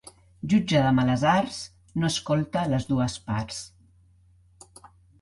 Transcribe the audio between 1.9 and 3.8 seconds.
no escolta les dues parts.